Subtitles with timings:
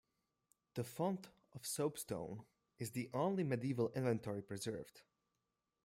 [0.73, 2.41] The font of soapstone
[2.79, 5.03] is the only medieval inventory preserved.